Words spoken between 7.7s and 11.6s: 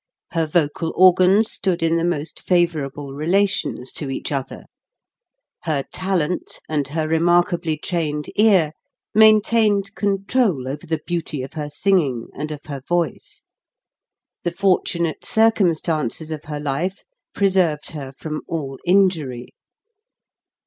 trained ear, main tained control over the beauty of